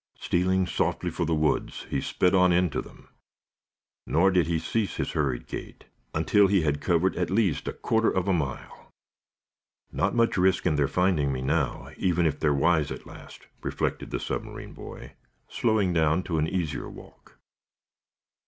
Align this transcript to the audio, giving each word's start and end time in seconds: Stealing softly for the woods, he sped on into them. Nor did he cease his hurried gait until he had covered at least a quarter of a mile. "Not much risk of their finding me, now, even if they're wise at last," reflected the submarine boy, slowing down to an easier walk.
Stealing 0.19 0.65
softly 0.65 1.11
for 1.11 1.27
the 1.27 1.35
woods, 1.35 1.85
he 1.91 2.01
sped 2.01 2.33
on 2.33 2.51
into 2.51 2.81
them. 2.81 3.07
Nor 4.07 4.31
did 4.31 4.47
he 4.47 4.57
cease 4.57 4.95
his 4.95 5.11
hurried 5.11 5.45
gait 5.45 5.83
until 6.15 6.47
he 6.47 6.61
had 6.61 6.81
covered 6.81 7.15
at 7.15 7.29
least 7.29 7.67
a 7.67 7.73
quarter 7.73 8.09
of 8.09 8.27
a 8.27 8.33
mile. 8.33 8.89
"Not 9.91 10.15
much 10.15 10.37
risk 10.39 10.65
of 10.65 10.75
their 10.75 10.87
finding 10.87 11.31
me, 11.31 11.43
now, 11.43 11.89
even 11.97 12.25
if 12.25 12.39
they're 12.39 12.51
wise 12.51 12.89
at 12.89 13.05
last," 13.05 13.45
reflected 13.61 14.09
the 14.09 14.19
submarine 14.19 14.73
boy, 14.73 15.13
slowing 15.47 15.93
down 15.93 16.23
to 16.23 16.39
an 16.39 16.47
easier 16.47 16.89
walk. 16.89 17.37